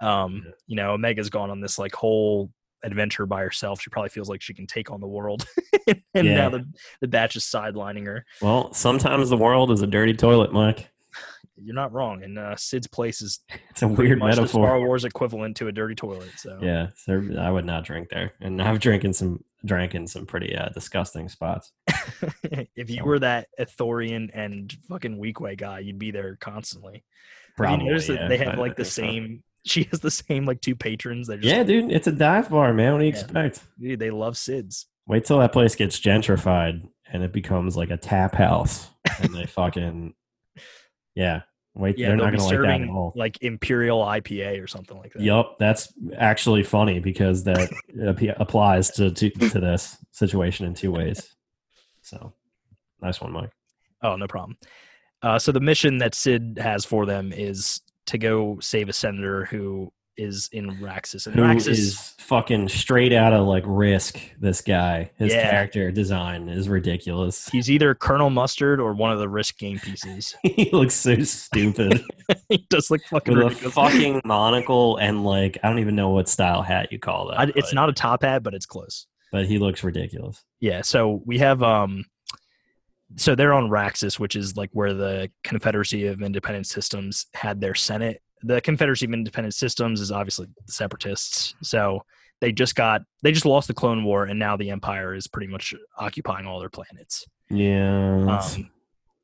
[0.00, 0.52] Um, Yeah.
[0.66, 2.50] you know, Omega's gone on this like whole
[2.82, 3.80] adventure by herself.
[3.80, 5.46] She probably feels like she can take on the world,
[5.86, 6.34] and Yeah.
[6.34, 6.66] now the
[7.00, 8.24] the batch is sidelining her.
[8.42, 10.88] Well, sometimes the world is a dirty toilet, Mike.
[11.58, 14.46] You're not wrong, and uh, Cid's place is It's a weird metaphor.
[14.66, 16.30] Star Wars equivalent to a dirty toilet.
[16.36, 20.26] So Yeah, so I would not drink there, and I've drinking some drank in some
[20.26, 21.72] pretty uh, disgusting spots.
[22.76, 27.04] if you were that Ithorian and fucking Weequay guy, you'd be there constantly.
[27.58, 29.02] Have you noticed that they have I like the think so.
[29.02, 29.42] same?
[29.66, 31.26] She has the same like two patrons.
[31.26, 32.92] Just Yeah, dude, it's a dive bar, man.
[32.92, 33.18] What do you Yeah.
[33.20, 33.60] expect?
[33.80, 34.84] dude, they love Cids.
[35.08, 38.88] Wait till that place gets gentrified and it becomes like a tap house,
[39.20, 40.14] and they fucking
[41.16, 41.42] yeah.
[41.74, 43.12] Wait, Yeah, they're not gonna like that at all.
[43.16, 45.20] like Imperial IPA or something like that.
[45.22, 47.70] Yup, that's actually funny because that
[48.38, 51.34] applies to, to to this situation in two ways.
[52.02, 52.32] So,
[53.02, 53.50] nice one, Mike.
[54.00, 54.56] Oh, no problem.
[55.26, 59.44] Uh, so the mission that Cid has for them is to go save a senator
[59.46, 61.26] who is in Raxus.
[61.26, 64.18] And Who Raxus, is fucking straight out of like Risk?
[64.40, 65.50] This guy, his Yeah.
[65.50, 67.48] character design is ridiculous.
[67.48, 70.34] he's either Colonel Mustard or one of the Risk game pieces.
[70.42, 72.02] he looks so stupid
[72.48, 76.28] he does look fucking with a fucking monocle and like I don't even know what
[76.28, 77.40] style hat you call that.
[77.40, 79.06] I, it's not a top hat, but it's close.
[79.32, 80.42] but he looks ridiculous.
[80.60, 82.04] Yeah, so we have um
[83.14, 87.74] so they're on Raxus, which is like where the Confederacy of Independent Systems had their
[87.74, 88.20] Senate.
[88.42, 91.54] The Confederacy of Independent Systems is obviously the separatists.
[91.62, 92.02] So
[92.40, 95.46] they just got they just lost the Clone War and now the Empire is pretty
[95.46, 97.26] much occupying all their planets.
[97.48, 98.70] Yeah, Um,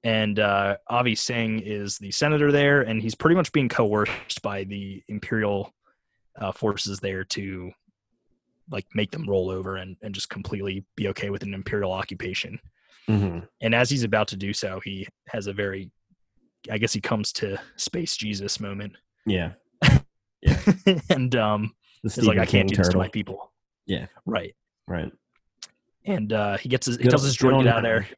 [0.05, 4.65] and uh, Avi Singh is the senator there, and he's pretty much being coerced by
[4.65, 5.73] the Imperial
[6.37, 7.73] uh, forces there to
[8.71, 12.59] like make them roll over and, and just completely be okay with an Imperial occupation.
[13.09, 13.47] Mhm.
[13.61, 15.91] And as he's about to do so, he has a very,
[16.71, 18.95] I guess he comes to Space Jesus moment,
[19.27, 19.53] yeah.
[20.43, 20.59] Yeah.
[21.11, 23.53] and um, he's like, I can't King do this to my people.
[23.87, 24.07] Yeah.
[24.27, 24.55] right.
[24.89, 25.13] Right.
[26.05, 28.09] And uh, he gets his, he tells his droid get out of there.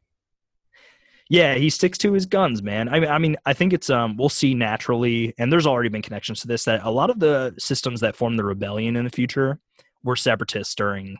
[1.29, 2.87] Yeah, he sticks to his guns, man.
[2.87, 6.03] I mean, I mean, I think it's um, we'll see naturally, and there's already been
[6.03, 9.09] connections to this that a lot of the systems that form the rebellion in the
[9.09, 9.59] future
[10.03, 11.17] were separatists during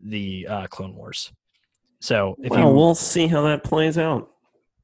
[0.00, 1.32] the uh, Clone Wars.
[2.04, 4.28] So if well, you, we'll see how that plays out.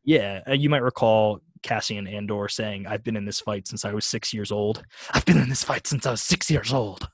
[0.04, 3.92] yeah, uh, you might recall Cassian Andor saying, "I've been in this fight since I
[3.92, 4.82] was six years old.
[5.10, 7.10] I've been in this fight since I was six years old."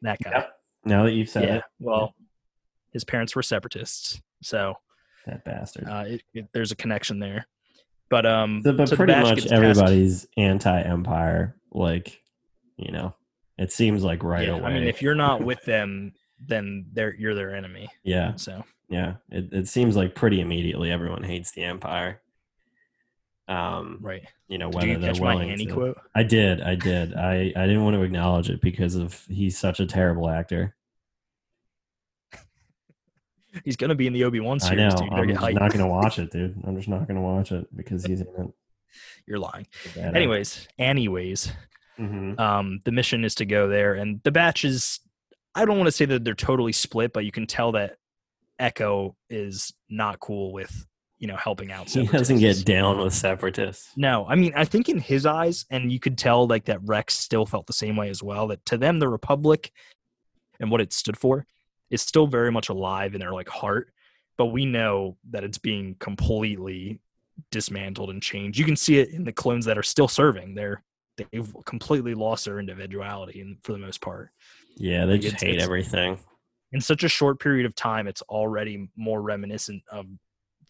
[0.00, 0.30] That guy.
[0.30, 0.52] Yep.
[0.86, 1.56] Now that you've said yeah.
[1.56, 2.14] it, Well,
[2.94, 4.72] his parents were separatists, so
[5.26, 5.86] that bastard.
[5.86, 7.46] uh, it, it, there's a connection there.
[8.08, 11.56] But um, So- but so pretty much everybody's anti-empire.
[11.70, 12.22] Like,
[12.78, 13.14] you know,
[13.58, 14.64] it seems like right yeah, away.
[14.70, 16.14] I mean, if you're not with them,
[16.46, 17.88] then they're you're their enemy.
[18.02, 22.20] yeah, So yeah, it, it seems like pretty immediately everyone hates the empire.
[23.48, 24.22] Um, right.
[24.48, 25.72] you know Did whether you they're catch my willing Annie to.
[25.72, 25.98] quote?
[26.14, 27.14] I did, I did.
[27.14, 30.74] I I didn't want to acknowledge it because of he's such a terrible actor.
[33.64, 34.80] He's gonna be in the Obi Wan series.
[34.80, 34.96] I know.
[35.04, 35.12] dude.
[35.12, 35.60] I'm just hyped.
[35.60, 36.58] not gonna watch it, dude.
[36.64, 38.46] I'm just not gonna watch it because he's in it.
[39.26, 39.66] You're lying.
[39.96, 41.52] Anyways, anyways.
[41.98, 42.40] Mhm.
[42.40, 45.00] um, the mission is to go there, and the batch is.
[45.54, 47.96] I don't want to say that they're totally split, but you can tell that
[48.58, 50.86] Echo is not cool with
[51.18, 51.88] you know helping out.
[51.88, 53.90] he doesn't get down with separatists.
[53.96, 57.16] No, I mean, I think in his eyes, and you could tell like that Rex
[57.16, 58.48] still felt the same way as well.
[58.48, 59.70] That to them, the Republic
[60.58, 61.46] and what it stood for
[61.90, 63.92] is still very much alive in their like heart.
[64.36, 67.00] but we know that it's being completely
[67.50, 68.58] dismantled and changed.
[68.58, 70.54] You can see it in the clones that are still serving.
[70.54, 70.82] They're
[71.16, 74.30] they've completely lost their individuality in, for the most part.
[74.76, 76.18] Yeah, they Like, just hate everything.
[76.72, 80.06] In such a short period of time, it's already more reminiscent of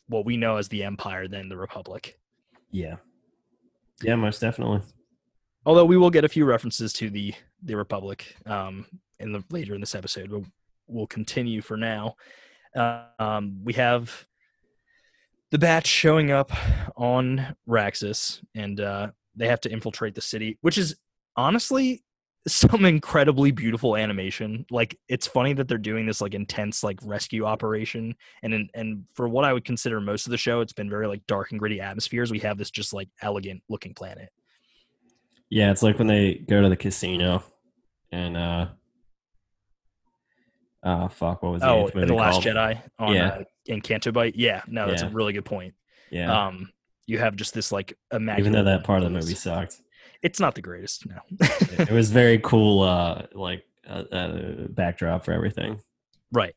[0.08, 2.18] what we know as the Empire than the Republic.
[2.70, 2.96] Yeah.
[4.02, 4.80] Yeah, most definitely.
[5.64, 8.86] Although we will get a few references to the the Republic um,
[9.20, 10.42] in the later in this episode, but
[10.88, 12.16] we'll continue for now.
[12.74, 14.26] Uh, um, we have
[15.52, 16.50] the batch showing up
[16.96, 20.96] on Raxus, and uh, they have to infiltrate the city, which is
[21.36, 22.02] honestly
[22.48, 24.66] some incredibly beautiful animation.
[24.70, 29.04] Like it's funny that they're doing this like intense like rescue operation, and in, and
[29.14, 31.60] for what I would consider most of the show, it's been very like dark and
[31.60, 32.30] gritty atmospheres.
[32.30, 34.28] We have this just like elegant looking planet.
[35.50, 37.44] Yeah, it's like when they go to the casino
[38.10, 38.66] and uh
[40.82, 42.40] uh fuck, what was the Oh, movie the Last?
[42.42, 43.28] Jedi on Yeah.
[43.28, 44.34] uh, in Canto Bight.
[44.34, 45.74] Yeah, no, that's a really good point.
[46.10, 46.46] Yeah.
[46.46, 46.70] Um,
[47.06, 48.40] you have just this like immaculate.
[48.40, 49.80] Even though that part of the movie sucked.
[50.22, 51.06] It's not the greatest.
[51.06, 51.16] No.
[51.40, 55.80] it was very cool uh like uh, uh, backdrop for everything.
[56.32, 56.54] right.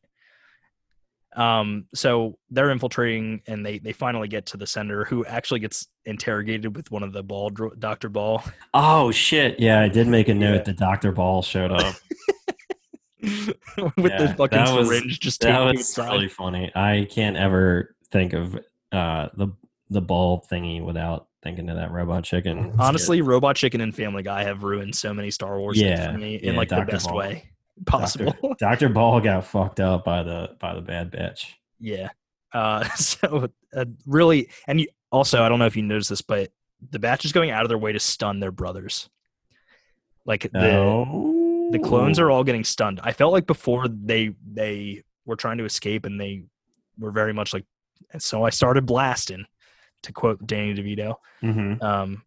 [1.34, 5.86] Um, so they're infiltrating, and they they finally get to the sender, who actually gets
[6.06, 8.42] interrogated with one of the ball, Doctor Ball.
[8.72, 9.60] Oh shit.
[9.60, 10.62] Yeah, I did make a note Yeah.
[10.62, 11.12] that Dr.
[11.12, 11.94] Ball showed up.
[13.22, 13.52] with
[13.98, 16.70] Yeah, the fucking that was- syringe just that was really funny.
[16.74, 18.54] I can't ever think of
[18.92, 19.48] uh the
[19.90, 22.74] the ball thingy without thinking of that robot chicken.
[22.78, 26.36] Honestly, Robot Chicken and Family Guy have ruined so many Star Wars Yeah, for me
[26.36, 27.18] in yeah, like the best Ball.
[27.18, 27.50] way
[27.84, 28.32] possible.
[28.42, 28.56] Dr.
[28.58, 28.88] Dr.
[28.88, 31.46] Ball got fucked up by the by the bad bitch.
[31.78, 32.08] Yeah.
[32.52, 36.50] Uh, so uh, really, and you, also, I don't know if you noticed this, but
[36.90, 39.08] the batch is going out of their way to stun their brothers.
[40.24, 43.00] Like the oh, the clones are all getting stunned.
[43.04, 46.42] I felt like before they they were trying to escape, and they
[46.98, 47.64] were very much like.
[48.12, 49.46] And so I started blasting,
[50.06, 51.16] to quote Danny DeVito.
[51.42, 51.82] Mhm.
[51.82, 52.22] Um,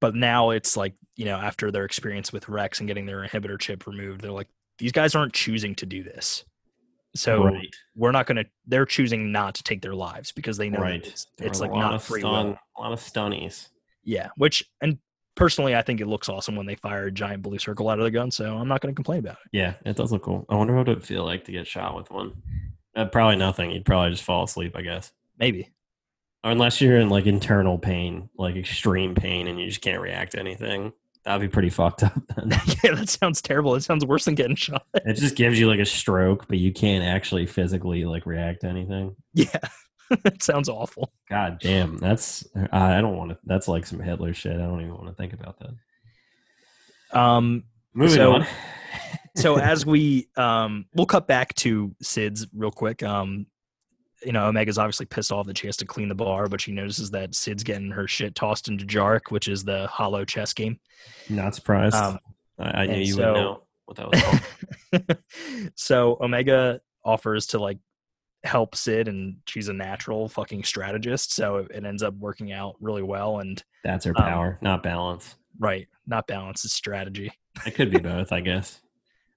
[0.00, 3.58] but now it's like you know after their experience with Rex and getting their inhibitor
[3.58, 6.44] chip removed, they're like these guys aren't choosing to do this.
[7.16, 10.68] So right, we're not going to they're choosing not to take their lives because they
[10.68, 11.04] know right.
[11.04, 13.68] it's, it's like a lot not of free stun, will a lot of stunnies.
[14.04, 14.98] yeah which and
[15.34, 18.04] personally i think it looks awesome when they fire a giant blue circle out of
[18.04, 20.44] the gun so i'm not going to complain about it Yeah, it does look cool.
[20.50, 22.42] I wonder what it would feel like to get shot with one.
[22.94, 23.70] Uh, probably nothing.
[23.70, 25.10] You'd probably just fall asleep, I guess.
[25.38, 25.70] Maybe
[26.44, 30.38] Unless you're in like internal pain, like extreme pain, and you just can't react to
[30.38, 30.92] anything.
[31.24, 32.14] That'd be pretty fucked up.
[32.36, 32.50] Then.
[32.84, 35.80] yeah that sounds terrible it sounds worse than getting shot it just gives you like
[35.80, 39.14] a stroke, but you can't actually physically like react to anything.
[39.34, 39.58] yeah
[40.10, 43.38] it sounds awful God damn, that's I I don't want to.
[43.44, 44.54] That's like some Hitler shit.
[44.54, 45.58] I don't even want to think about
[47.12, 47.18] that.
[47.20, 48.46] um Moving So- on.
[49.36, 53.46] so as we um we'll cut back to Cid's real quick um
[54.24, 56.72] you know omega's obviously pissed off that she has to clean the bar but she
[56.72, 60.78] notices that Cid's getting her shit tossed into jark which is the hollow chess game
[61.28, 61.94] Not surprised.
[61.94, 62.18] um
[62.58, 65.18] I, I knew you so- would know what that was called.
[65.74, 67.78] so Omega offers to like
[68.44, 72.76] help Cid, and she's a natural fucking strategist, so it, it ends up working out
[72.80, 73.38] really well.
[73.40, 75.36] And That's her Um, power, not balance.
[75.58, 77.32] right, not balance is strategy.
[77.66, 78.80] It could be both, I guess.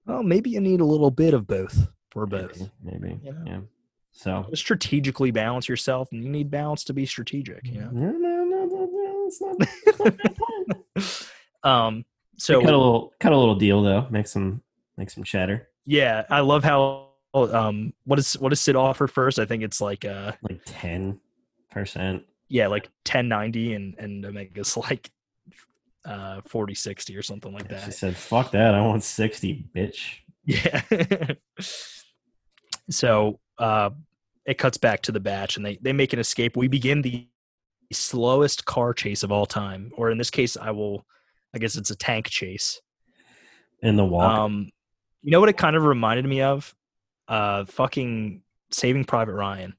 [0.08, 2.60] Well, maybe you need a little bit of both for both.
[2.84, 3.00] Maybe.
[3.00, 3.44] maybe, You know?
[3.46, 3.60] Yeah.
[4.12, 4.46] So.
[4.54, 7.66] Strategically balance yourself, and you need balance to be strategic.
[7.66, 7.90] You know.
[7.92, 11.30] No, no, no, no, no, it's not- it's
[11.64, 12.06] not um.
[12.38, 14.08] So So cut a little, cut a little deal though.
[14.10, 14.62] Make some,
[14.98, 15.70] make some chatter.
[15.86, 19.40] yeah, I love how um what is what does Cid offer first?
[19.40, 21.20] I think it's like uh Like ten
[21.70, 22.24] percent.
[22.50, 25.10] yeah like 1090 and and Omega's like
[26.04, 27.94] uh 4060 or something like She that.
[27.94, 28.74] said, "Fuck that!
[28.76, 30.82] I want sixty, bitch." Yeah.
[32.90, 33.92] So uh,
[34.46, 36.58] it cuts back to the batch, and they they make an escape.
[36.58, 37.28] We begin the
[37.94, 41.06] slowest car chase of all time, or in this case, I will.
[41.54, 42.82] I guess it's a tank chase.
[43.82, 44.24] In the walk.
[44.24, 44.70] Um,
[45.22, 46.74] you know what it kind of reminded me of?
[47.28, 48.42] Uh, fucking
[48.72, 49.74] Saving Private Ryan.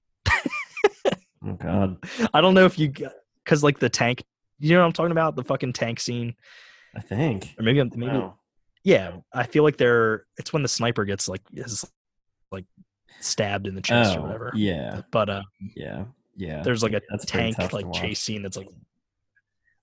[1.44, 1.96] oh God,
[2.34, 2.92] I don't know if you,
[3.44, 4.22] because like the tank.
[4.58, 5.34] You know what I'm talking about?
[5.34, 6.34] The fucking tank scene,
[6.94, 7.54] I think.
[7.58, 8.38] or maybe I'm maybe Wow.
[8.84, 9.16] yeah.
[9.32, 10.26] I feel like they're.
[10.38, 11.84] It's when the sniper gets like is
[12.52, 12.64] like
[13.20, 14.52] stabbed in the chest or Oh, whatever.
[14.54, 15.42] yeah, But uh,
[15.76, 16.04] yeah,
[16.36, 16.62] yeah.
[16.62, 18.68] there's like a That's tank like chase scene that's like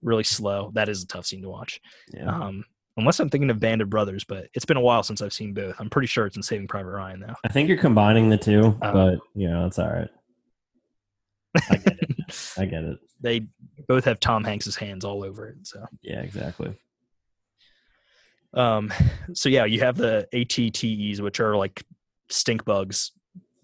[0.02, 0.72] really slow.
[0.74, 1.80] That is a tough scene to watch.
[2.14, 2.28] Yeah.
[2.30, 2.64] Um,
[2.98, 5.54] unless I'm thinking of Band of Brothers, but it's been a while since I've seen
[5.54, 5.76] both.
[5.80, 7.34] I'm pretty sure it's in Saving Private Ryan though.
[7.44, 10.10] I think you're combining the two, Um, but you know, it's all right.
[11.70, 12.54] I get it.
[12.58, 13.00] I get it.
[13.22, 13.48] they
[13.88, 15.56] both have Tom Hanks's hands all over it.
[15.64, 16.76] So, Yeah, exactly.
[18.54, 18.92] um,
[19.34, 21.84] so yeah, you have the ATTEs, which are like
[22.30, 23.12] stink bugs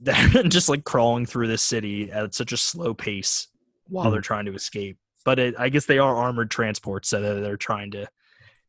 [0.06, 3.48] they're just like crawling through the city at such a slow pace
[3.88, 4.12] while Hmm.
[4.12, 4.98] they're trying to escape.
[5.26, 8.08] But it, I guess they are armored transports, so they're, they're trying to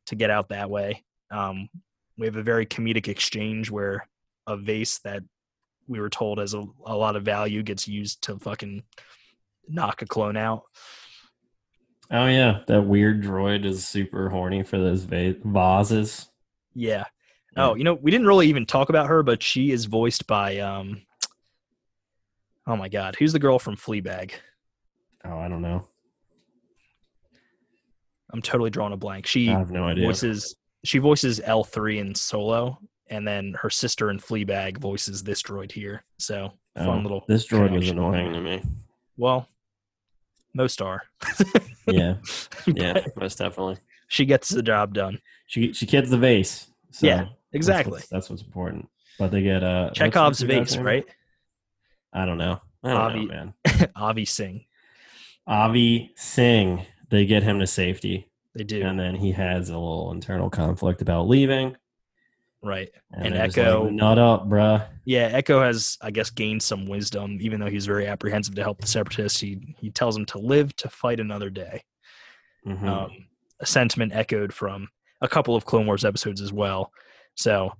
[0.06, 1.04] to get out that way.
[1.30, 1.68] Um,
[2.18, 4.08] we have a very comedic exchange where
[4.46, 5.22] a vase that
[5.88, 8.82] we were told has a, a lot of value gets used to fucking
[9.68, 10.62] knock a clone out.
[12.10, 16.28] Oh yeah, that weird droid is super horny for those va- vases.
[16.74, 17.04] Yeah.
[17.56, 20.58] Oh, you know, we didn't really even talk about her, but she is voiced by
[20.58, 21.02] um
[22.66, 24.32] Oh my god, who's the girl from Fleabag?
[25.24, 25.86] Oh, I don't know.
[28.32, 29.26] I'm totally drawing a blank.
[29.26, 30.04] She I have no idea.
[30.06, 35.70] voices she voices L3 in Solo and then her sister in Fleabag voices this droid
[35.70, 36.04] here.
[36.18, 37.98] So, fun Oh, little this droid was connection.
[37.98, 38.62] annoying to me.
[39.16, 39.48] Well,
[40.54, 41.02] most are.
[41.88, 42.16] Yeah,
[42.66, 43.76] yeah, most definitely.
[44.08, 45.20] she gets the job done.
[45.46, 46.66] She she gets the vase.
[46.90, 47.92] So Yeah, that's Exactly.
[47.92, 48.88] what's- That's what's, important.
[49.20, 51.04] But they get uh Chekhov's vase, right?
[52.16, 52.60] I don't know.
[52.82, 53.54] I don't Avi- know, man.
[53.96, 54.64] Avi Singh.
[55.46, 56.84] Avi Singh.
[57.08, 58.82] They get him to safety, They do.
[58.82, 61.76] and then he has a little internal conflict about leaving.
[62.62, 62.88] right.
[63.12, 64.84] And, And Echo- like, nut up, bruh.
[65.04, 68.80] Yeah, Echo has, I guess, gained some wisdom, even though he's very apprehensive to help
[68.80, 69.38] the separatists.
[69.40, 71.82] He he tells him to live to fight another day.
[72.66, 72.82] Mhm.
[72.88, 73.26] Um,
[73.60, 74.88] a sentiment echoed from
[75.20, 76.90] a couple of Clone Wars episodes as well.
[77.36, 77.72] So,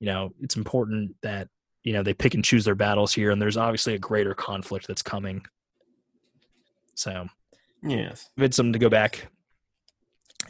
[0.00, 1.48] you know, it's important that
[1.84, 4.86] you know they pick and choose their battles here, and there's obviously a greater conflict
[4.86, 5.44] that's coming.
[6.94, 7.26] So,
[7.82, 8.28] yes.
[8.36, 9.26] convince them to go back.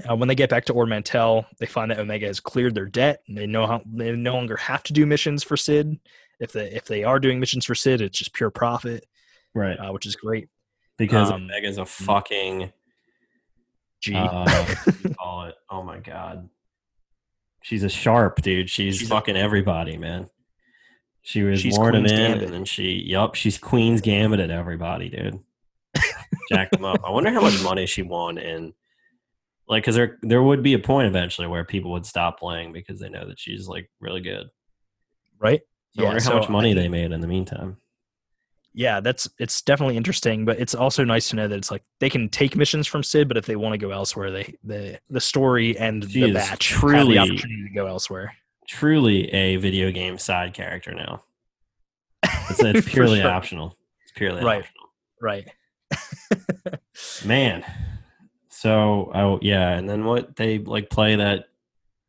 [0.09, 2.87] Uh, when they get back to Ord Mantell, they find that Omega has cleared their
[2.87, 5.99] debt, and they know how they no longer have to do missions for Cid.
[6.41, 9.07] If they if they are doing missions for Cid, it's just pure profit,
[9.55, 9.77] Right.
[9.77, 10.49] uh, which is great.
[10.99, 12.73] Because um, Omega's a fucking
[14.01, 14.15] G.
[14.15, 14.45] uh,
[14.85, 15.55] what do you call it.
[15.71, 16.49] Oh my god.
[17.63, 18.69] She's a sharp dude.
[18.69, 20.29] She's, She's a- fucking everybody, man.
[21.23, 22.43] She was She's him Queen's in, Gambit.
[22.45, 25.39] and then she, yup, she's Queen's Gambit at everybody, dude.
[26.51, 27.01] Jacked them up.
[27.07, 28.75] I wonder how much money she won in,
[29.69, 32.99] like, because there there would be a point eventually where people would stop playing because
[32.99, 34.49] they know that she's like really good.
[35.39, 35.61] right?
[35.95, 37.77] So I wonder how so much money I they made in the meantime.
[38.75, 42.09] Yeah, that's it's definitely interesting, but it's also nice to know that it's like they
[42.09, 45.21] can take missions from Cid, but if they want to go elsewhere, they the the
[45.21, 48.35] story and She the batch truly- have the opportunity to go elsewhere.
[48.67, 51.23] Truly a video game side character now.
[52.51, 53.31] It's, it's purely sure.
[53.31, 53.77] optional.
[54.05, 54.63] It's purely Right.
[54.65, 54.89] optional.
[55.21, 55.49] Right.
[57.25, 57.65] Man.
[58.49, 61.47] So oh yeah, and then what they like play that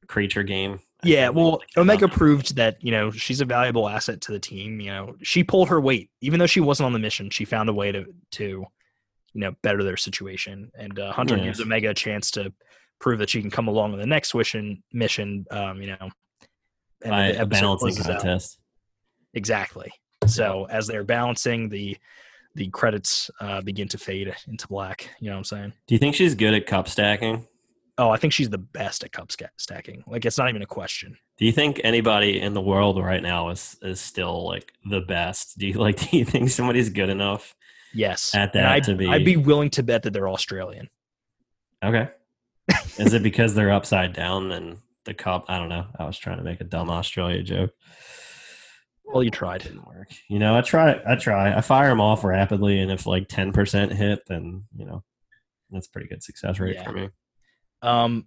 [0.08, 0.80] creature game.
[1.04, 4.80] Yeah, well, Omega proved that you know she's a valuable asset to the team.
[4.80, 7.30] You know, she pulled her weight, even though she wasn't on the mission.
[7.30, 8.44] She found a way to to
[9.34, 12.54] you know better their situation, and uh, Hunter gives Omega a chance to
[13.00, 14.82] prove that she can come along on the next mission.
[14.94, 16.10] Mission, um, you know,
[17.10, 18.22] by the a balancing closes out.
[18.22, 18.60] contest.
[19.34, 19.92] Exactly.
[20.28, 21.98] So as they're balancing, the
[22.56, 25.10] the credits uh, begin to fade into black.
[25.20, 25.74] You know what I'm saying?
[25.88, 27.48] Do you think she's good at cup stacking?
[27.98, 30.04] Oh, I think she's the best at cup stacking.
[30.08, 31.18] Like it's not even a question.
[31.38, 35.58] Do you think anybody in the world right now is is still like the best?
[35.58, 37.56] Do you like do you think somebody's good enough?
[37.94, 38.34] Yes.
[38.34, 40.89] At that I'd, to be- I'd be willing to bet that they're Australian.
[41.84, 42.10] Okay.
[42.98, 45.46] is it because they're upside down and the cup?
[45.48, 45.86] I don't know.
[45.98, 47.72] I was trying to make a dumb Australia joke.
[49.06, 49.62] Well, you tried.
[49.63, 50.10] didn't work.
[50.30, 51.00] You know, I try.
[51.08, 51.56] I try.
[51.56, 55.04] I fire them off rapidly, and if like ten percent hit, then you know
[55.70, 56.84] that's pretty good success rate Yeah.
[56.84, 57.10] for me.
[57.82, 58.26] Um,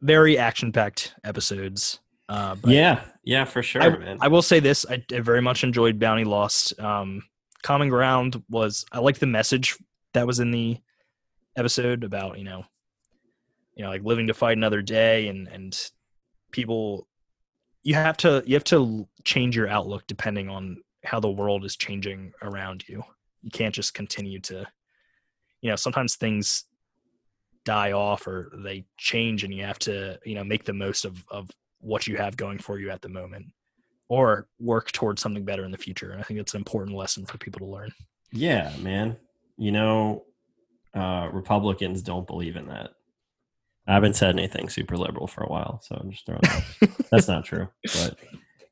[0.00, 2.00] very action packed episodes.
[2.28, 4.18] Uh, but yeah, yeah, for sure, I, man.
[4.20, 6.78] I will say this: I, I very much enjoyed Bounty Lost.
[6.78, 7.22] Um,
[7.62, 9.78] Common Ground was I like the message
[10.12, 10.76] that was in the
[11.56, 12.64] episode about you know,
[13.74, 15.90] you know, like living to fight another day, and and
[16.50, 17.06] people,
[17.82, 21.76] you have to you have to change your outlook depending on how the world is
[21.76, 23.02] changing around you.
[23.42, 24.66] You can't just continue to,
[25.60, 26.64] you know, sometimes things
[27.64, 31.24] die off or they change, and you have to you know make the most of
[31.30, 33.46] of what you have going for you at the moment
[34.08, 36.10] or work towards something better in the future.
[36.10, 37.92] And I think it's an important lesson for people to learn.
[38.32, 39.16] yeah, man.
[39.58, 40.24] You know,
[40.94, 42.92] uh, Republicans don't believe in that.
[43.88, 47.06] I haven't said anything super liberal for a while, so I'm just throwing that.
[47.10, 48.18] That's not true, but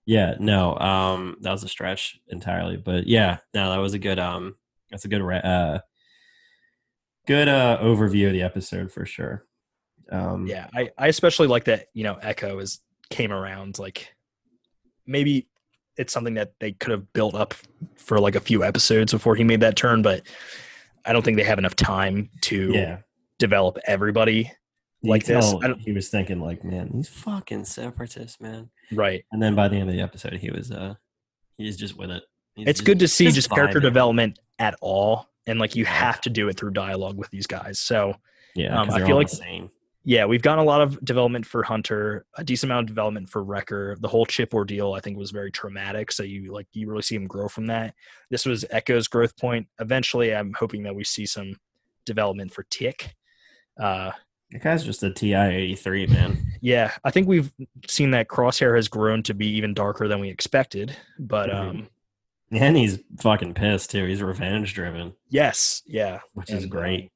[0.04, 2.76] yeah, no, um, that was a stretch entirely.
[2.76, 4.56] But yeah, no, that was a good, um,
[4.90, 5.80] that's a good, uh,
[7.26, 9.44] good uh overview of the episode for sure.
[10.12, 14.14] Um, Yeah, I, I especially like that, you know, Echo is came around like
[15.06, 15.48] maybe
[15.96, 17.54] it's something that they could have built up
[17.96, 20.26] for like a few episodes before he made that turn, but
[21.06, 22.98] I don't think they have enough time to yeah.
[23.38, 24.52] develop everybody
[25.10, 25.50] like this.
[25.50, 28.70] tell I don't- He was thinking like, man, these fucking separatists, man.
[28.92, 29.24] right.
[29.32, 30.94] And then by the end of the episode, he was uh,
[31.58, 32.22] he was just with it.
[32.54, 36.30] He's it's good to see just, character development at all, and like you have to
[36.30, 37.78] do it through dialogue with these guys.
[37.78, 38.14] So
[38.54, 39.28] Yeah, Um, I feel like-
[40.08, 43.42] yeah, we've gotten a lot of development for Hunter, a decent amount of development for
[43.42, 43.96] Wrecker.
[44.00, 46.12] The whole chip ordeal, I think, was very traumatic.
[46.12, 47.94] So you like you really see him grow from that.
[48.30, 49.66] This was Echo's growth point.
[49.80, 51.56] Eventually, I'm hoping that we see some
[52.06, 53.14] development for Tech.
[53.78, 54.12] Uh,
[54.52, 56.52] That guy's just a TI eighty three man.
[56.60, 57.52] yeah, I think we've
[57.88, 60.96] seen that Crosshair has grown to be even darker than we expected.
[61.18, 61.54] But Mhm.
[61.70, 61.88] um,
[62.52, 64.04] And he's fucking pissed too.
[64.06, 67.10] He's revenge driven, yes, yeah, which is And, great.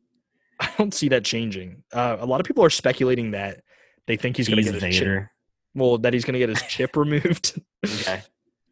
[0.60, 1.82] I don't see that changing.
[1.92, 3.62] Uh, a lot of people are speculating that
[4.06, 4.92] they think he's going to get his chip.
[5.04, 5.30] Vader.
[5.74, 8.22] Well, that he's going to get his chip removed Okay.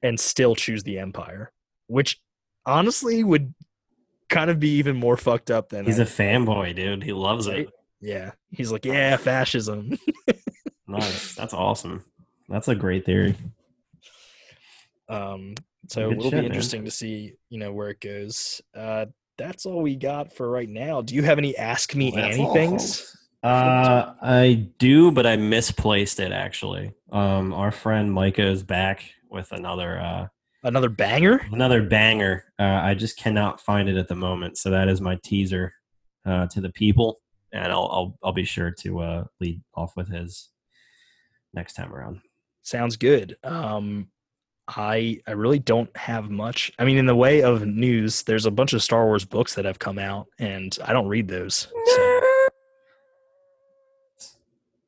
[0.02, 1.52] and still choose the Empire,
[1.86, 2.20] which
[2.66, 3.54] honestly would
[4.28, 7.02] kind of be even more fucked up than He's I- a fanboy, dude.
[7.02, 7.60] He loves Right?
[7.60, 7.70] it.
[8.00, 8.32] Yeah.
[8.50, 9.98] He's like, yeah, fascism.
[10.86, 11.34] Nice.
[11.34, 12.04] That's awesome.
[12.48, 13.34] That's a great theory.
[15.08, 15.54] Um,
[15.88, 16.44] so Good it'll shit, be man.
[16.46, 18.60] interesting to see, you know, where it goes.
[18.76, 21.00] Uh, that's all we got for right now.
[21.02, 23.14] Do you have any Ask Me all, Anythings?
[23.42, 26.94] Uh, I do, but I misplaced it actually.
[27.12, 30.26] Um, our friend Micah is back with another uh
[30.62, 31.46] Another banger?
[31.52, 32.44] another banger.
[32.58, 35.74] Uh, I just cannot find it at the moment, so that is my teaser
[36.24, 37.20] uh, to the people,
[37.54, 40.50] and I'll I'll I'll be sure to uh, lead off with his
[41.54, 42.20] next time around.
[42.62, 43.36] Sounds good.
[43.44, 44.08] Um,
[44.66, 46.72] I I really don't have much.
[46.78, 49.64] I mean, in the way of news, there's a bunch of Star Wars books that
[49.64, 51.68] have come out, and I don't read those.
[51.86, 52.20] So,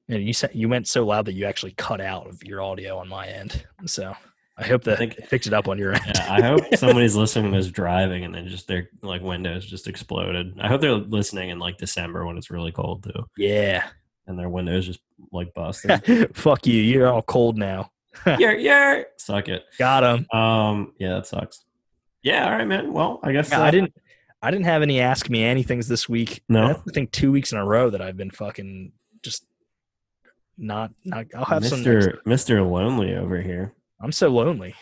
[0.08, 2.98] and you said you went so loud that you actually cut out of your audio
[2.98, 3.64] on my end.
[3.86, 4.14] So
[4.58, 6.02] I hope that think- it picked it up on your end.
[6.14, 10.58] Yeah, I hope somebody's listening is driving and then just their like windows just exploded.
[10.60, 13.88] I hope they're listening in like December when it's really cold too, yeah.
[14.26, 15.00] and their windows just
[15.30, 16.34] like busted.
[16.36, 16.80] Fuck you.
[16.80, 17.90] You're all cold now.
[18.26, 19.64] yeah, yeah, suck it.
[19.78, 20.26] Got him.
[20.38, 21.64] Um, yeah, that sucks.
[22.22, 22.92] Yeah, all right, man.
[22.92, 23.94] Well, I guess Yeah, uh, I didn't.
[24.42, 26.42] I didn't have any ask me anythings this week.
[26.48, 26.68] No?
[26.68, 28.92] That's, I think two weeks in a row that I've been fucking
[29.22, 29.44] just
[30.56, 30.92] not.
[31.04, 31.80] not I'll have some.
[31.80, 33.74] Mister Mister Lonely over here.
[34.00, 34.74] I'm so lonely.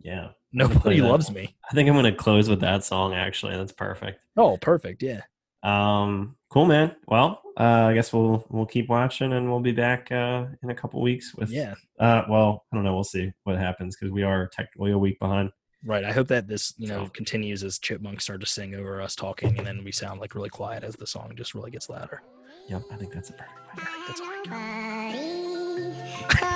[0.00, 1.54] Yeah, Nobody loves me.
[1.70, 3.12] I think I'm gonna close with that song.
[3.12, 4.20] Actually, that's perfect.
[4.36, 5.02] Oh, perfect.
[5.02, 5.20] Yeah.
[5.62, 6.96] Um, cool, man.
[7.08, 10.74] Well, uh, I guess we'll we'll keep watching, and we'll be back uh, in a
[10.74, 11.50] couple weeks with.
[11.50, 11.74] Yeah.
[11.98, 12.94] Uh, well, I don't know.
[12.94, 15.50] We'll see what happens because we are technically a week behind.
[15.84, 16.04] Right.
[16.04, 19.58] I hope that this, you know, continues as chipmunks start to sing over us talking,
[19.58, 22.22] and then we sound like really quiet as the song just really gets louder.
[22.68, 23.76] Yep, I think that's a perfect.
[23.76, 23.84] way.
[24.08, 24.20] That's
[26.40, 26.50] all